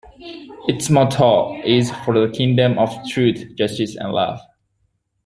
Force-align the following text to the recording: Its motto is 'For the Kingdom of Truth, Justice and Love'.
Its 0.67 0.89
motto 0.89 1.61
is 1.63 1.91
'For 1.91 2.15
the 2.25 2.33
Kingdom 2.33 2.79
of 2.79 2.89
Truth, 3.07 3.53
Justice 3.53 3.95
and 3.95 4.09
Love'. 4.11 4.39